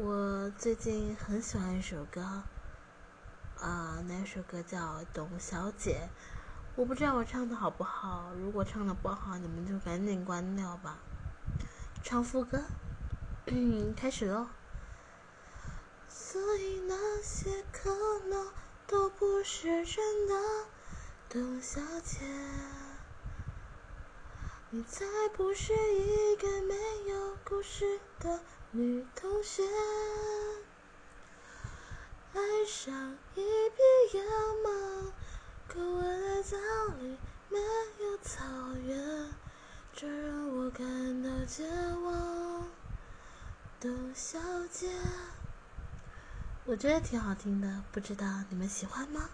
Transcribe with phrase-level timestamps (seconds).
[0.00, 2.22] 我最近很喜欢一首歌，
[3.58, 4.78] 啊，那首歌叫
[5.12, 6.08] 《董小姐》。
[6.76, 10.98] 我不知道我唱的好不好，如果唱的不好，你们就赶紧关掉吧。
[12.04, 12.62] 唱副歌，
[13.46, 14.46] 嗯开始喽。
[16.08, 17.90] 所以那些可
[18.28, 18.52] 能
[18.86, 20.34] 都不是真的，
[21.28, 22.20] 董小姐，
[24.70, 25.04] 你才
[25.36, 26.76] 不是一个没
[27.10, 27.17] 有
[27.58, 28.38] 故事的。
[28.70, 29.64] 女同学，
[32.32, 34.22] 爱上一匹野
[34.62, 35.12] 马，
[35.66, 36.56] 可我的草
[37.00, 37.58] 里没
[38.04, 38.44] 有草
[38.86, 39.34] 原，
[39.92, 41.68] 这让我感到绝
[42.04, 42.68] 望。
[43.80, 44.38] 董小
[44.70, 44.88] 姐，
[46.64, 49.28] 我觉得挺好听的，不知道你们喜欢吗？